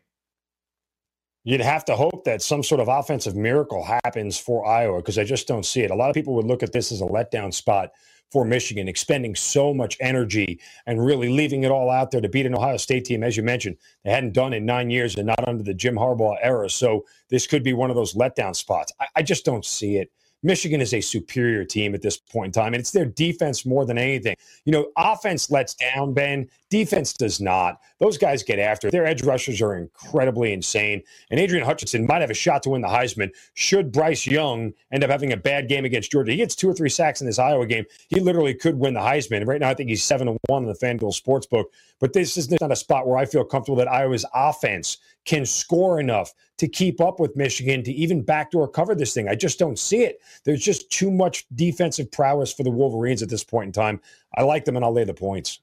[1.44, 5.24] You'd have to hope that some sort of offensive miracle happens for Iowa because I
[5.24, 5.90] just don't see it.
[5.90, 7.90] A lot of people would look at this as a letdown spot
[8.32, 12.46] for Michigan, expending so much energy and really leaving it all out there to beat
[12.46, 15.46] an Ohio State team, as you mentioned, they hadn't done in nine years and not
[15.46, 16.70] under the Jim Harbaugh era.
[16.70, 18.90] So this could be one of those letdown spots.
[18.98, 20.10] I, I just don't see it.
[20.42, 23.84] Michigan is a superior team at this point in time, and it's their defense more
[23.84, 24.36] than anything.
[24.64, 26.48] You know, offense lets down, Ben.
[26.70, 27.80] Defense does not.
[28.00, 28.90] Those guys get after.
[28.90, 31.02] Their edge rushers are incredibly insane.
[31.30, 35.04] And Aidan Hutchinson might have a shot to win the Heisman should Bryce Young end
[35.04, 36.32] up having a bad game against Georgia.
[36.32, 37.84] He gets two or three sacks in this Iowa game.
[38.08, 39.46] He literally could win the Heisman.
[39.46, 41.64] Right now, I think he's 7 to 1 in the FanDuel Sportsbook.
[42.02, 46.00] But this is not a spot where I feel comfortable that Iowa's offense can score
[46.00, 49.28] enough to keep up with Michigan to even backdoor cover this thing.
[49.28, 50.18] I just don't see it.
[50.42, 54.00] There's just too much defensive prowess for the Wolverines at this point in time.
[54.36, 55.60] I like them and I'll lay the points.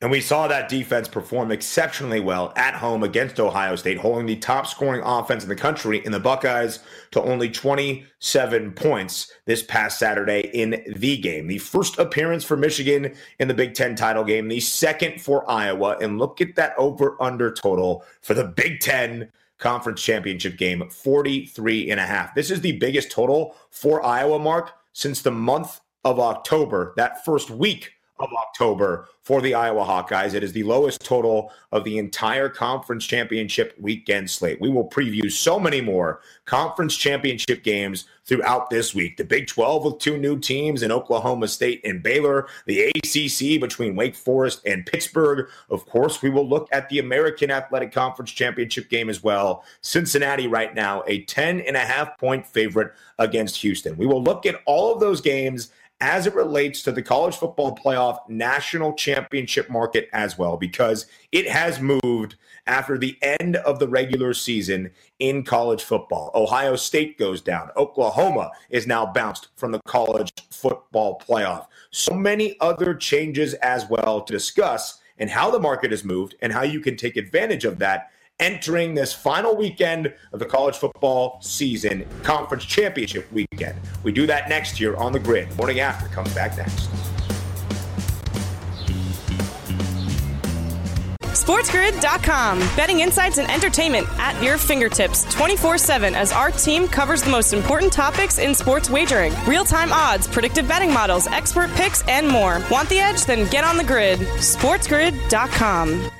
[0.00, 4.36] And we saw that defense perform exceptionally well at home against Ohio State, holding the
[4.36, 6.80] top scoring offense in the country in the Buckeyes
[7.12, 11.46] to only 27 points this past Saturday in the game.
[11.46, 15.96] The first appearance for Michigan in the Big Ten title game, the second for Iowa.
[16.00, 21.90] And look at that over under total for the Big Ten conference championship game 43
[21.90, 22.34] and a half.
[22.34, 27.50] This is the biggest total for Iowa, Mark, since the month of October, that first
[27.50, 30.34] week of October for the Iowa Hawkeyes.
[30.34, 34.60] It is the lowest total of the entire conference championship weekend slate.
[34.60, 39.16] We will preview so many more conference championship games throughout this week.
[39.16, 43.96] The Big 12 with two new teams in Oklahoma State and Baylor, the ACC between
[43.96, 45.48] Wake Forest and Pittsburgh.
[45.68, 49.64] Of course, we will look at the American Athletic Conference championship game as well.
[49.80, 53.96] Cincinnati right now, a 10 and a half point favorite against Houston.
[53.96, 57.76] We will look at all of those games as it relates to the college football
[57.76, 63.88] playoff national championship market as well, because it has moved after the end of the
[63.88, 66.30] regular season in college football.
[66.34, 67.70] Ohio State goes down.
[67.76, 71.66] Oklahoma is now bounced from the college football playoff.
[71.90, 76.52] So many other changes as well to discuss and how the market has moved and
[76.52, 81.38] how you can take advantage of that entering this final weekend of the college football
[81.40, 83.78] season, conference championship weekend.
[84.02, 85.56] We do that next year on the grid.
[85.56, 86.88] Morning after comes back next.
[91.44, 92.58] SportsGrid.com.
[92.74, 97.52] Betting insights and entertainment at your fingertips 24 7 as our team covers the most
[97.52, 102.62] important topics in sports wagering real time odds, predictive betting models, expert picks, and more.
[102.70, 103.26] Want the edge?
[103.26, 104.20] Then get on the grid.
[104.20, 106.10] SportsGrid.com.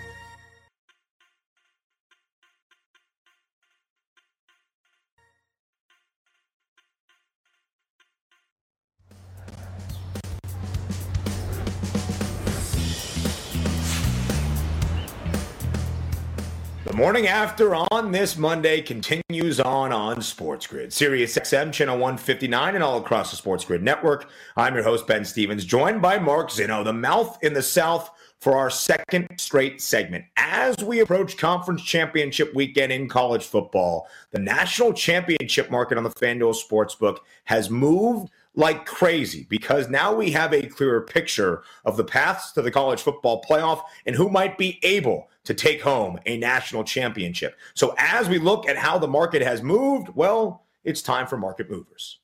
[16.94, 22.76] The morning after on this Monday continues on on Sports Grid, Sirius XM channel 159
[22.76, 24.30] and all across the Sports Grid network.
[24.57, 28.57] I'm your host Ben Stevens, joined by Mark Zinno, the mouth in the South for
[28.57, 30.24] our second straight segment.
[30.37, 36.11] As we approach conference championship weekend in college football, the national championship market on the
[36.11, 42.05] FanDuel Sportsbook has moved like crazy because now we have a clearer picture of the
[42.05, 46.37] paths to the college football playoff and who might be able to take home a
[46.37, 47.57] national championship.
[47.75, 51.71] So as we look at how the market has moved, well, it's time for market
[51.71, 52.19] movers.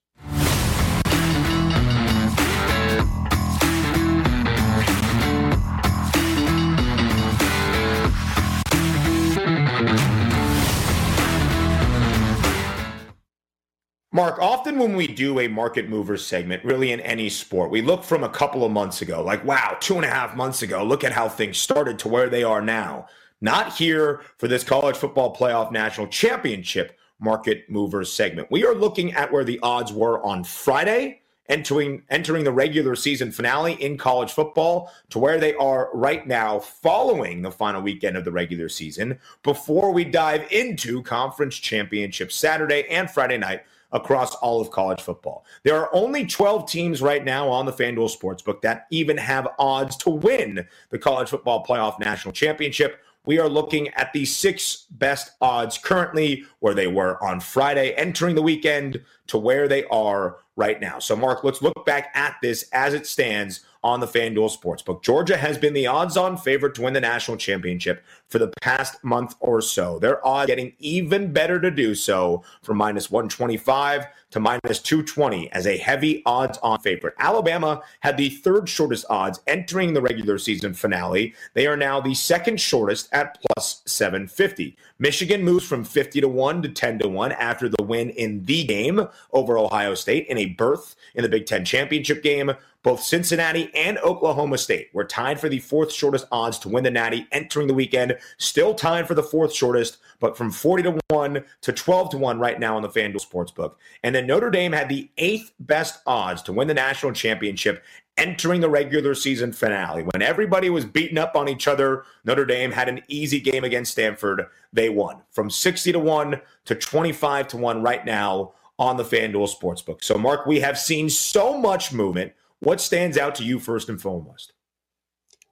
[14.13, 18.03] Mark, often when we do a market movers segment, really in any sport, we look
[18.03, 21.05] from a couple of months ago, like, wow, two and a half months ago, look
[21.05, 23.07] at how things started to where they are now.
[23.41, 28.51] Not here for this college football playoff national championship market movers segment.
[28.51, 33.31] We are looking at where the odds were on Friday, entering entering the regular season
[33.31, 38.25] finale in college football to where they are right now following the final weekend of
[38.25, 44.61] the regular season before we dive into conference championship Saturday and Friday night across all
[44.61, 45.45] of college football.
[45.63, 49.97] There are only 12 teams right now on the FanDuel Sportsbook that even have odds
[49.99, 53.01] to win the college football playoff national championship.
[53.27, 58.35] We are looking at the six best odds currently, where they were on Friday, entering
[58.35, 60.99] the weekend to where they are right now.
[60.99, 65.03] So, Mark, let's look back at this as it stands on the FanDuel Sportsbook.
[65.03, 69.03] Georgia has been the odds on favorite to win the national championship for the past
[69.03, 69.99] month or so.
[69.99, 75.67] Their odds getting even better to do so from minus 125 to minus 220 as
[75.67, 77.15] a heavy odds on favorite.
[77.19, 81.35] Alabama had the third shortest odds entering the regular season finale.
[81.55, 84.77] They are now the second shortest at plus 750.
[85.01, 88.65] Michigan moves from 50 to 1 to 10 to 1 after the win in the
[88.65, 92.53] game over Ohio State in a berth in the Big Ten championship game.
[92.83, 96.91] Both Cincinnati and Oklahoma State were tied for the fourth shortest odds to win the
[96.91, 98.17] Natty entering the weekend.
[98.37, 102.39] Still tied for the fourth shortest, but from 40 to 1 to 12 to 1
[102.39, 103.75] right now on the FanDuel Sportsbook.
[104.03, 107.83] And then Notre Dame had the eighth best odds to win the national championship
[108.21, 110.03] entering the regular season finale.
[110.03, 113.93] When everybody was beating up on each other, Notre Dame had an easy game against
[113.93, 114.47] Stanford.
[114.73, 119.53] They won from 60 to 1 to 25 to 1 right now on the FanDuel
[119.55, 120.05] Sportsbook.
[120.05, 124.01] So, Mark, we have seen so much movement what stands out to you first and
[124.01, 124.53] foremost?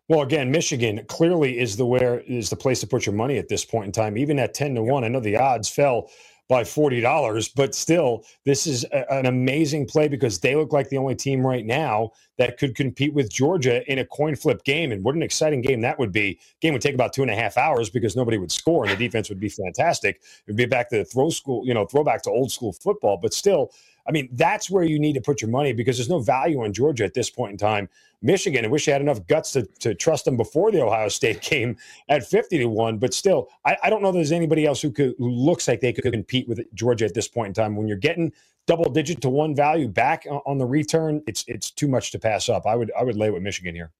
[0.08, 3.48] Well, again, Michigan clearly is the where is the place to put your money at
[3.48, 4.16] this point in time.
[4.16, 6.10] Even at ten to one, I know the odds fell
[6.48, 10.88] by forty dollars, but still, this is a, an amazing play because they look like
[10.88, 14.90] the only team right now that could compete with Georgia in a coin flip game.
[14.90, 16.38] And what an exciting game that would be!
[16.60, 18.96] Game would take about two and a half hours because nobody would score and the
[18.96, 20.16] defense would be fantastic.
[20.16, 23.18] It would be back to the throw school, you know, throwback to old school football.
[23.18, 23.70] But still,
[24.08, 26.72] I mean, that's where you need to put your money because there's no value in
[26.72, 27.90] Georgia at this point in time.
[28.20, 31.40] Michigan, I wish you had enough guts to, to trust them before the Ohio State
[31.50, 31.76] game
[32.08, 32.98] at 50 to 1.
[32.98, 35.92] But still, I, I don't know there's anybody else who could who looks like they
[35.92, 37.76] could compete with Georgia at this point in time.
[37.76, 38.32] When you're getting
[38.66, 42.48] double digit to one value back on the return, it's it's too much to pass
[42.48, 42.66] up.
[42.66, 43.92] I would I would lay with Michigan here.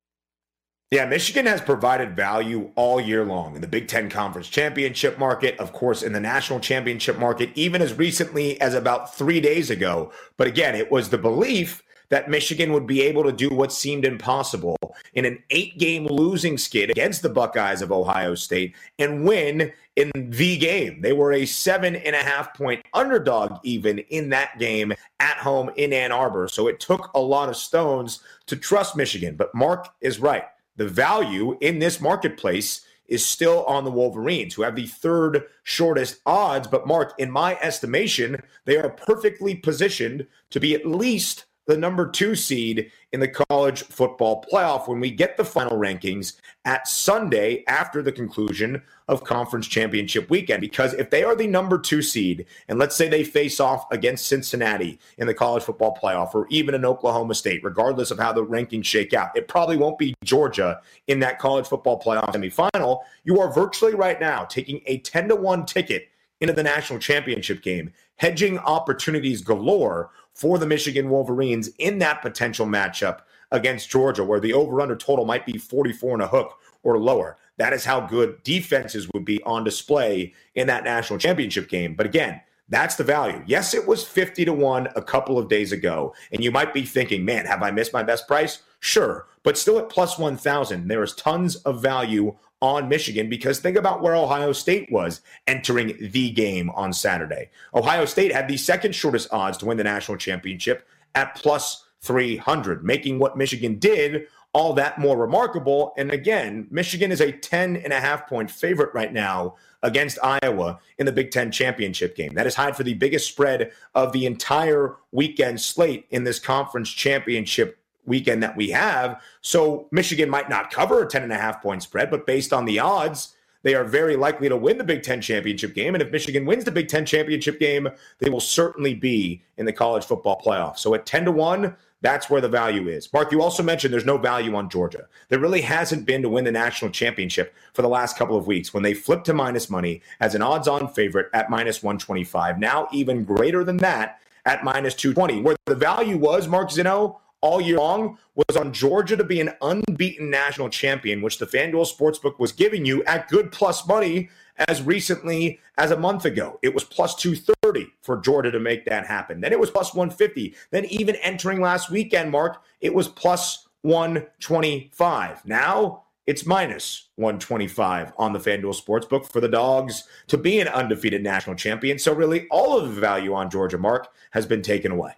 [0.90, 5.58] Yeah, Michigan has provided value all year long in the Big Ten Conference Championship market,
[5.58, 10.10] of course, in the national championship market, even as recently as about three days ago.
[10.38, 14.04] But again, it was the belief that Michigan would be able to do what seemed
[14.04, 14.76] impossible
[15.14, 20.10] in an eight game losing skid against the Buckeyes of Ohio State and win in
[20.14, 21.00] the game.
[21.00, 25.70] They were a seven and a half point underdog, even in that game at home
[25.76, 26.48] in Ann Arbor.
[26.48, 29.36] So it took a lot of stones to trust Michigan.
[29.36, 30.44] But Mark is right
[30.78, 36.20] the value in this marketplace is still on the Wolverines, who have the third shortest
[36.24, 36.68] odds.
[36.68, 42.10] But, Mark, in my estimation, they are perfectly positioned to be at least the number
[42.10, 47.62] two seed in the college football playoff when we get the final rankings at Sunday
[47.68, 50.62] after the conclusion of conference championship weekend.
[50.62, 54.26] Because if they are the number two seed, and let's say they face off against
[54.26, 58.44] Cincinnati in the college football playoff or even in Oklahoma State, regardless of how the
[58.44, 63.02] rankings shake out, it probably won't be Georgia in that college football playoff semifinal.
[63.24, 66.08] You are virtually right now taking a 10 to 1 ticket
[66.40, 72.64] into the national championship game, hedging opportunities galore for the Michigan Wolverines in that potential
[72.64, 76.96] matchup against Georgia, where the over under total might be 44 and a hook or
[76.96, 77.36] lower.
[77.56, 81.94] That is how good defenses would be on display in that national championship game.
[81.96, 83.42] But again, that's the value.
[83.48, 86.14] Yes, it was 50 to 1 a couple of days ago.
[86.30, 88.62] And you might be thinking, man, have I missed my best price?
[88.80, 89.26] Sure.
[89.42, 94.02] But still at plus 1,000, there is tons of value on Michigan because think about
[94.02, 97.50] where Ohio State was entering the game on Saturday.
[97.74, 102.84] Ohio State had the second shortest odds to win the national championship at plus 300,
[102.84, 105.92] making what Michigan did all that more remarkable.
[105.96, 110.80] And again, Michigan is a 10 and a half point favorite right now against Iowa
[110.98, 112.34] in the Big Ten championship game.
[112.34, 116.90] That is tied for the biggest spread of the entire weekend slate in this conference
[116.90, 119.22] championship weekend that we have.
[119.40, 122.64] So Michigan might not cover a 10 and a half point spread, but based on
[122.64, 125.94] the odds, they are very likely to win the Big Ten championship game.
[125.94, 127.88] And if Michigan wins the Big Ten championship game,
[128.18, 130.78] they will certainly be in the college football playoff.
[130.78, 133.12] So at 10 to 1, that's where the value is.
[133.12, 135.08] Mark, you also mentioned there's no value on Georgia.
[135.28, 138.72] There really hasn't been to win the national championship for the last couple of weeks
[138.72, 142.58] when they flipped to minus money as an odds on favorite at minus 125.
[142.60, 145.42] Now, even greater than that at minus 220.
[145.42, 149.50] Where the value was, Mark Zinno, all year long was on Georgia to be an
[149.62, 154.28] unbeaten national champion, which the FanDuel Sportsbook was giving you at good plus money
[154.68, 156.58] as recently as a month ago.
[156.62, 159.40] It was plus 230 for Georgia to make that happen.
[159.40, 160.54] Then it was plus 150.
[160.70, 165.46] Then even entering last weekend, Mark, it was plus 125.
[165.46, 171.22] Now it's minus 125 on the FanDuel Sportsbook for the Dogs to be an undefeated
[171.22, 171.98] national champion.
[171.98, 175.12] So really all of the value on Georgia, Mark, has been taken away.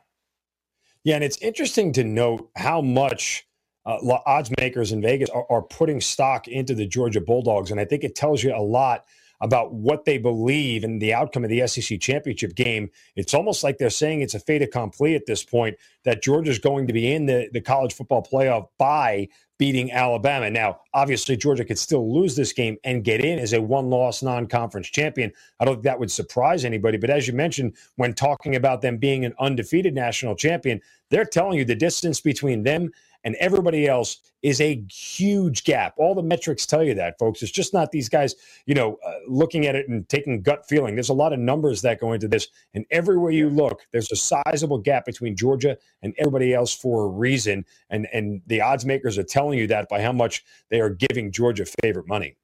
[1.05, 3.47] Yeah, and it's interesting to note how much
[3.87, 7.87] uh, odds makers in Vegas are, are, putting stock into the Georgia Bulldogs, and I
[7.87, 9.07] think it tells you a lot
[9.41, 12.91] about what they believe in the outcome of the SEC championship game.
[13.17, 16.87] It's almost like they're saying it's a fait accompli at this point that Georgia's going
[16.87, 19.29] to be in the, the college football playoff by
[19.61, 20.49] beating Alabama.
[20.51, 24.23] Now, obviously, Georgia could still lose this game and get in as a one loss
[24.23, 25.33] non conference champion.
[25.61, 26.97] I don't think that would surprise anybody.
[26.97, 30.81] But as you mentioned, when talking about them being an undefeated national champion,
[31.11, 32.91] they're telling you the distance between them
[33.25, 35.95] and everybody else is a huge gap.
[35.99, 37.43] All the metrics tell you that, folks.
[37.43, 38.35] It's just not these guys,
[38.67, 40.95] you know, uh, looking at it and taking gut feeling.
[40.95, 44.17] There's a lot of numbers that go into this, and everywhere you look, there's a
[44.17, 47.65] sizable gap between Georgia and everybody else for a reason.
[47.91, 51.33] And and the odds makers are telling you that by how much they are giving
[51.33, 52.37] Georgia favorite money.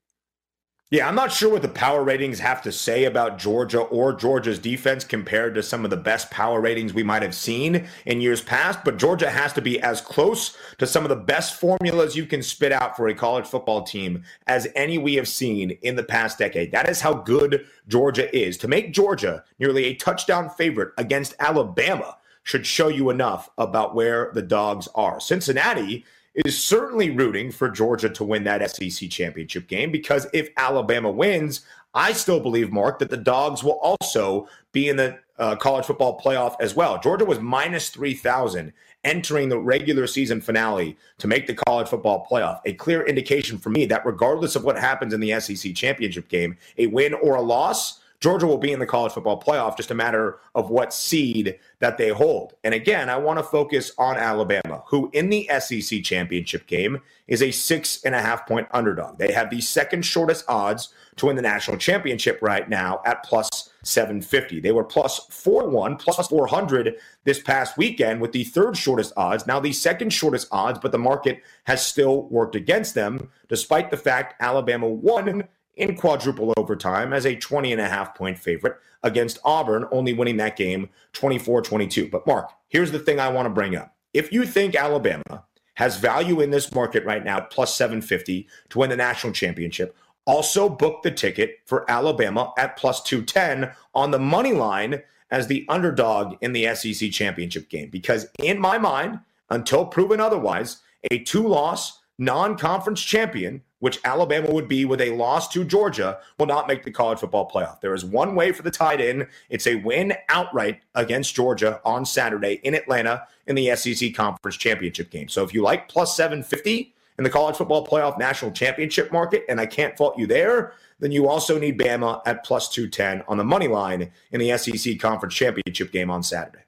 [0.89, 4.61] Yeah, I'm not sure what the power ratings have to say about Georgia or Georgia's
[4.61, 8.41] defense compared to some of the best power ratings we might have seen in years
[8.41, 12.24] past, but Georgia has to be as close to some of the best formulas you
[12.24, 16.05] can spit out for a college football team as any we have seen in the
[16.05, 16.70] past decade.
[16.70, 18.57] That is how good Georgia is.
[18.59, 24.30] To make Georgia nearly a touchdown favorite against Alabama should show you enough about where
[24.34, 25.18] the dogs are.
[25.18, 26.05] Cincinnati
[26.45, 31.62] is certainly rooting for Georgia to win that SEC championship game because if Alabama wins,
[31.95, 36.20] I still believe, Mark, that the Dogs will also be in the uh, college football
[36.20, 36.99] playoff as well.
[36.99, 38.72] Georgia was minus 3,000
[39.05, 42.61] entering the regular season finale to make the college football playoff.
[42.66, 46.57] A clear indication for me that regardless of what happens in the SEC championship game,
[46.76, 49.95] a win or a loss, Georgia will be in the college football playoff, just a
[49.95, 52.55] matter of what seed that they hold.
[52.64, 57.43] And again, I want to focus on Alabama, who in the SEC championship game is
[57.43, 59.19] a six and a half point underdog.
[59.19, 63.71] They have the second shortest odds to win the national championship right now at plus
[63.83, 64.61] 750.
[64.61, 69.47] They were plus 4-1, plus 400 this past weekend with the third shortest odds.
[69.47, 73.97] Now the second shortest odds, but the market has still worked against them, despite the
[73.97, 75.45] fact Alabama won
[75.77, 80.39] in quadruple overtime as a 20 and a half point favorite against Auburn, only winning
[80.39, 82.09] that game 24 22.
[82.09, 83.95] But, Mark, here's the thing I want to bring up.
[84.12, 88.91] If you think Alabama has value in this market right now, plus 750 to win
[88.91, 94.53] the national championship, also book the ticket for Alabama at plus 210 on the money
[94.53, 97.91] line as the underdog in the SEC championship game.
[97.91, 99.20] Because, in my mind,
[99.51, 100.79] until proven otherwise,
[101.11, 106.18] a two loss non conference champion which Alabama would be with a loss to Georgia,
[106.39, 107.81] will not make the college football playoff.
[107.81, 109.29] There is one way for the tight end.
[109.51, 115.11] It's a win outright against Georgia on Saturday in Atlanta in the SEC Conference Championship
[115.11, 115.29] game.
[115.29, 119.61] So if you like plus 750 in the college football playoff national championship market, and
[119.61, 123.45] I can't fault you there, then you also need Bama at plus 210 on the
[123.45, 126.64] money line in the SEC Conference Championship game on Saturday.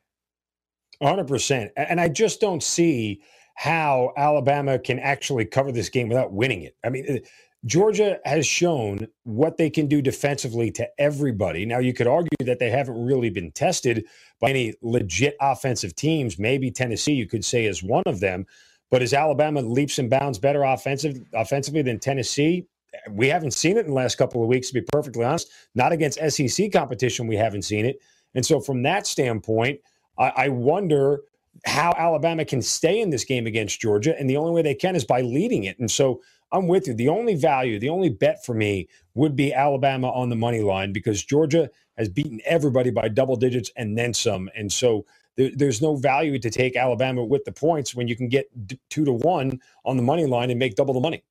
[1.03, 1.71] 100%.
[1.77, 3.23] And I just don't see–
[3.59, 6.77] how Alabama can actually cover this game without winning it.
[6.85, 7.27] I mean, uh,
[7.67, 11.67] Georgia has shown what they can do defensively to everybody.
[11.67, 14.07] Now, you could argue that they haven't really been tested
[14.41, 16.39] by any legit offensive teams.
[16.39, 18.47] Maybe Tennessee, you could say, is one of them.
[18.93, 22.65] But is Alabama leaps and bounds better offensive offensively than Tennessee?
[23.11, 25.51] We haven't seen it in the last couple of weeks, to be perfectly honest.
[25.75, 27.99] Not against SEC competition, we haven't seen it.
[28.37, 29.81] And so, from that standpoint,
[30.17, 31.23] I, I wonder
[31.67, 34.19] how Alabama can stay in this game against Georgia.
[34.19, 35.79] And the only way they can is by leading it.
[35.79, 36.95] And so I'm with you.
[36.95, 40.93] The only value, the only bet for me would be Alabama on the money line
[40.93, 44.51] because Georgia has beaten everybody by double digits and then some.
[44.57, 45.05] And so
[45.37, 48.51] there, there's no value to take Alabama with the points when you can get
[48.91, 51.23] two to one on the money line and make double the money.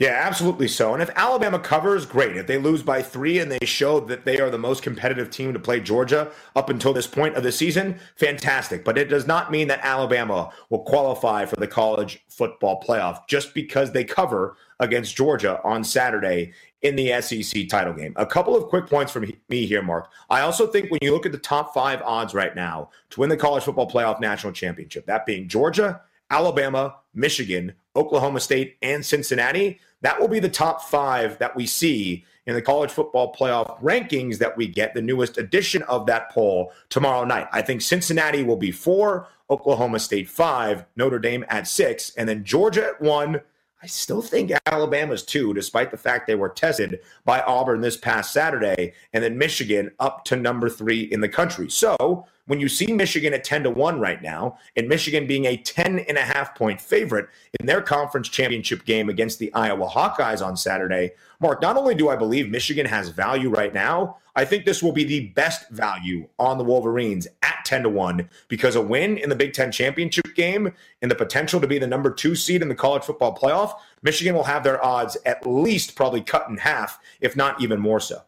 [0.00, 0.94] Yeah, absolutely so.
[0.94, 2.34] And if Alabama covers, great.
[2.38, 5.52] If they lose by three and they show that they are the most competitive team
[5.52, 8.82] to play Georgia up until this point of the season, fantastic.
[8.82, 13.52] But it does not mean that Alabama will qualify for the college football playoff just
[13.52, 18.14] because they cover against Georgia on Saturday in the SEC title game.
[18.16, 20.10] A couple of quick points from me here, Mark.
[20.30, 23.28] I also think when you look at the top five odds right now to win
[23.28, 29.78] the college football playoff national championship, that being Georgia, Alabama, Michigan, Oklahoma State, and Cincinnati,
[30.02, 34.38] that will be the top five that we see in the college football playoff rankings
[34.38, 37.46] that we get, the newest edition of that poll tomorrow night.
[37.52, 42.44] I think Cincinnati will be four, Oklahoma State five, Notre Dame at six, and then
[42.44, 43.40] Georgia at one.
[43.82, 48.32] I still think Alabama's two, despite the fact they were tested by Auburn this past
[48.32, 51.70] Saturday, and then Michigan up to number three in the country.
[51.70, 55.56] So when you see Michigan at 10 to 1 right now, and Michigan being a
[55.56, 57.28] 10 and a half point favorite
[57.60, 62.08] in their conference championship game against the Iowa Hawkeyes on Saturday, Mark, not only do
[62.08, 66.26] I believe Michigan has value right now, I think this will be the best value
[66.40, 70.34] on the Wolverines at 10 to 1 because a win in the Big Ten championship
[70.34, 70.72] game
[71.02, 74.34] and the potential to be the number two seed in the college football playoff, Michigan
[74.34, 78.22] will have their odds at least probably cut in half, if not even more so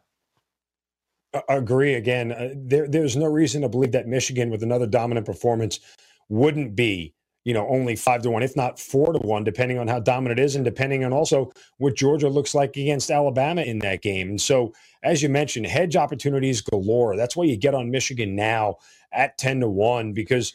[1.48, 2.32] agree again.
[2.32, 5.80] Uh, there, there's no reason to believe that Michigan, with another dominant performance,
[6.28, 7.14] wouldn't be,
[7.44, 10.38] you know, only five to one, if not four to one, depending on how dominant
[10.38, 14.30] it is, and depending on also what Georgia looks like against Alabama in that game.
[14.30, 14.72] And so,
[15.02, 17.16] as you mentioned, hedge opportunities galore.
[17.16, 18.76] That's why you get on Michigan now
[19.12, 20.54] at ten to one because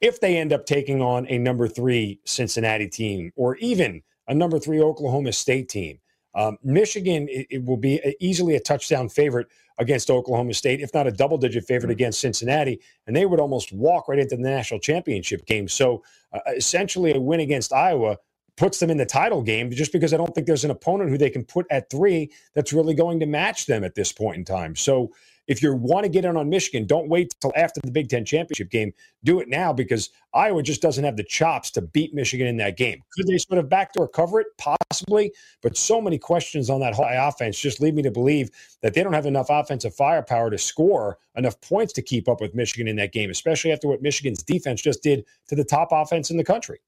[0.00, 4.58] if they end up taking on a number three Cincinnati team or even a number
[4.58, 5.98] three Oklahoma State team.
[6.34, 9.48] Um, Michigan, it, it, will be easily a touchdown favorite
[9.78, 11.92] against Oklahoma State, if not a double digit favorite mm-hmm.
[11.92, 15.68] against Cincinnati, and they would almost walk right into the national championship game.
[15.68, 16.02] So
[16.32, 18.18] uh, essentially, a win against Iowa
[18.58, 21.18] puts them in the title game just because I don't think there's an opponent who
[21.18, 24.44] they can put at three that's really going to match them at this point in
[24.44, 24.74] time.
[24.76, 25.12] So
[25.46, 28.24] if you want to get in on Michigan, don't wait till after the Big Ten
[28.24, 28.92] championship game.
[29.24, 32.76] Do it now because Iowa just doesn't have the chops to beat Michigan in that
[32.76, 33.00] game.
[33.16, 34.48] Could they sort of backdoor cover it?
[34.58, 35.32] Possibly.
[35.62, 38.50] But so many questions on that Iowa offense just lead me to believe
[38.82, 42.54] that they don't have enough offensive firepower to score enough points to keep up with
[42.54, 46.30] Michigan in that game, especially after what Michigan's defense just did to the top offense
[46.30, 46.80] in the country.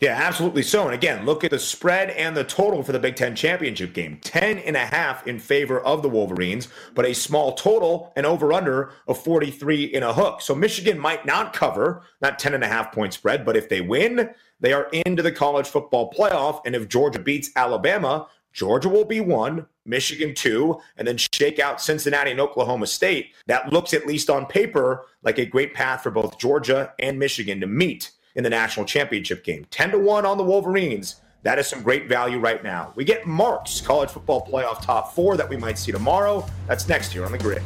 [0.00, 0.86] Yeah, absolutely so.
[0.86, 4.18] And again, look at the spread and the total for the Big Ten championship game
[4.22, 8.50] 10 and a half in favor of the Wolverines, but a small total and over
[8.50, 10.40] under of 43 in a hook.
[10.40, 13.82] So Michigan might not cover that 10 and a half point spread, but if they
[13.82, 16.62] win, they are into the college football playoff.
[16.64, 21.80] And if Georgia beats Alabama, Georgia will be one, Michigan two, and then shake out
[21.80, 23.34] Cincinnati and Oklahoma State.
[23.48, 27.60] That looks, at least on paper, like a great path for both Georgia and Michigan
[27.60, 29.66] to meet in the national championship game.
[29.70, 31.16] 10 to 1 on the Wolverines.
[31.42, 32.92] That is some great value right now.
[32.96, 36.46] We get Mark's college football playoff top four that we might see tomorrow.
[36.66, 37.62] That's next year on the grid.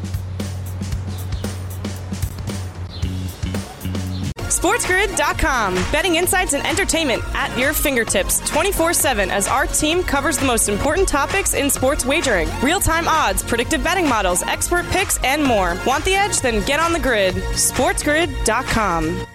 [4.65, 5.75] SportsGrid.com.
[5.93, 10.71] Betting insights and entertainment at your fingertips 24 7 as our team covers the most
[10.71, 15.77] important topics in sports wagering real time odds, predictive betting models, expert picks, and more.
[15.87, 16.41] Want the edge?
[16.41, 17.35] Then get on the grid.
[17.35, 19.27] SportsGrid.com.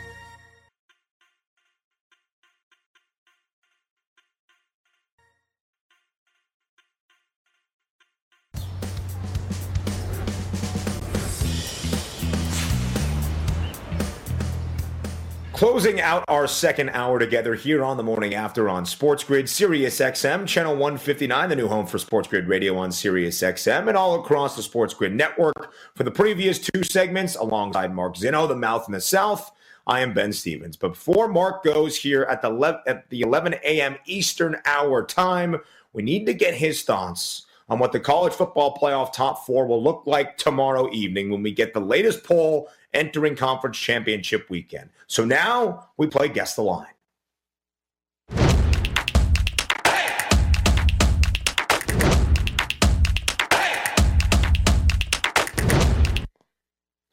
[15.70, 20.00] Closing out our second hour together here on the morning after on Sports Grid, Sirius
[20.00, 24.20] XM, channel 159, the new home for Sports Grid Radio on Sirius XM, and all
[24.20, 25.72] across the Sports Grid network.
[25.94, 29.52] For the previous two segments, alongside Mark Zinno, the mouth in the South,
[29.86, 30.76] I am Ben Stevens.
[30.76, 33.96] But before Mark goes here at the, le- at the 11 a.m.
[34.08, 35.56] Eastern hour time,
[35.94, 39.84] we need to get his thoughts on what the college football playoff top four will
[39.84, 44.90] look like tomorrow evening when we get the latest poll entering conference championship weekend.
[45.08, 46.88] So now we play Guess the Line.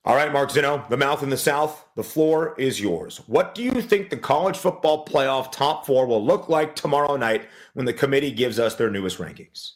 [0.06, 3.22] All right, Mark Zinno, the mouth in the south, the floor is yours.
[3.26, 7.48] What do you think the college football playoff top four will look like tomorrow night
[7.74, 9.72] when the committee gives us their newest rankings?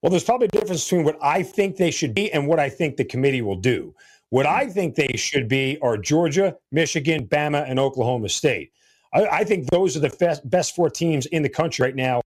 [0.00, 2.68] Well, there's probably a difference between what I think they should be and what I
[2.68, 3.92] think the committee will do.
[4.32, 4.72] What I mm-hmm.
[4.72, 8.72] think they should be are Georgia, Michigan, Bama, and Oklahoma State.
[9.12, 12.22] I, I think those are the best, best four teams in the country right now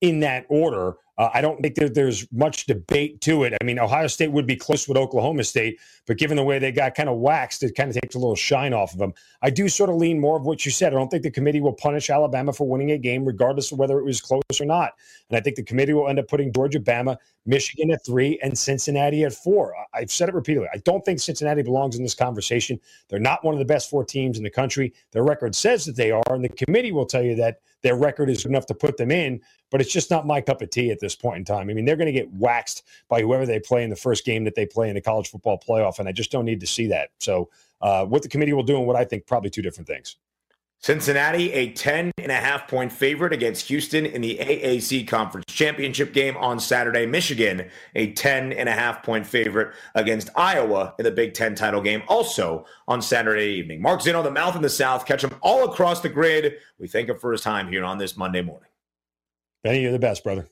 [0.00, 0.94] in that order.
[1.18, 3.52] Uh, I don't think that there's much debate to it.
[3.60, 6.70] I mean, Ohio State would be close with Oklahoma State, but given the way they
[6.70, 9.12] got kind of waxed, it kind of takes a little shine off of them.
[9.42, 10.92] I do sort of lean more of what you said.
[10.92, 13.98] I don't think the committee will punish Alabama for winning a game, regardless of whether
[13.98, 14.92] it was close or not.
[15.28, 17.16] And I think the committee will end up putting Georgia, Bama,
[17.46, 19.74] Michigan at three, and Cincinnati at four.
[19.92, 20.68] I've said it repeatedly.
[20.72, 22.78] I don't think Cincinnati belongs in this conversation.
[23.08, 24.94] They're not one of the best four teams in the country.
[25.10, 28.28] Their record says that they are, and the committee will tell you that their record
[28.28, 29.40] is enough to put them in,
[29.70, 31.70] but it's just not my cup of tea at this point in time.
[31.70, 34.44] I mean, they're going to get waxed by whoever they play in the first game
[34.44, 36.86] that they play in the college football playoff, and I just don't need to see
[36.88, 37.10] that.
[37.18, 37.50] So,
[37.80, 40.16] uh, what the committee will do and what I think probably two different things.
[40.80, 46.12] Cincinnati, a 10 and a half point favorite against Houston in the AAC Conference Championship
[46.12, 47.04] game on Saturday.
[47.04, 51.80] Michigan, a 10 and a half point favorite against Iowa in the Big Ten title
[51.80, 53.82] game, also on Saturday evening.
[53.82, 56.58] Mark Zinno, the mouth in the South, catch him all across the grid.
[56.78, 58.68] We thank him for his time here on this Monday morning.
[59.64, 60.48] Benny, you're the best, brother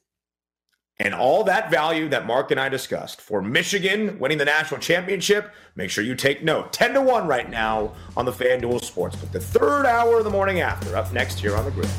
[0.99, 5.53] and all that value that Mark and I discussed for Michigan winning the national championship,
[5.75, 6.73] make sure you take note.
[6.73, 9.31] 10 to 1 right now on the FanDuel Sportsbook.
[9.33, 11.91] The third hour of the morning after, up next here on the grid.